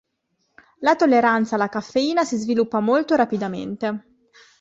La 0.79 0.95
tolleranza 0.95 1.53
alla 1.53 1.69
caffeina 1.69 2.23
si 2.25 2.35
sviluppa 2.37 2.79
molto 2.79 3.13
rapidamente. 3.13 4.23